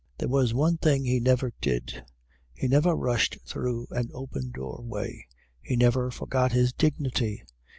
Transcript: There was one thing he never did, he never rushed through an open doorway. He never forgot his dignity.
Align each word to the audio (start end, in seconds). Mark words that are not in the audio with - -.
There 0.17 0.27
was 0.29 0.51
one 0.51 0.77
thing 0.79 1.05
he 1.05 1.19
never 1.19 1.53
did, 1.61 2.03
he 2.55 2.67
never 2.67 2.95
rushed 2.95 3.37
through 3.45 3.85
an 3.91 4.09
open 4.15 4.49
doorway. 4.49 5.27
He 5.61 5.75
never 5.75 6.09
forgot 6.09 6.53
his 6.53 6.73
dignity. 6.73 7.43